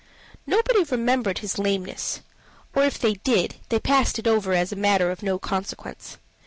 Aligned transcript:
Nobody 0.47 0.83
remembered 0.85 1.37
his 1.45 1.59
lameness 1.59 2.21
or, 2.73 2.83
if 2.83 2.97
they 2.97 3.13
did, 3.13 3.57
they 3.69 3.79
passed 3.79 4.17
it 4.17 4.25
over 4.25 4.53
as 4.53 4.71
a 4.71 4.75
matter 4.75 5.11
of 5.11 5.21
no 5.21 5.37
consequence. 5.37 6.17